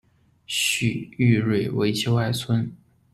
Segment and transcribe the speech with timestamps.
[0.47, 2.75] 许育瑞为其外孙。